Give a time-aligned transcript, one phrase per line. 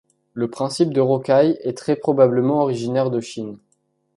[0.33, 3.59] Le principe de rocaille est très probablement originaire de Chine.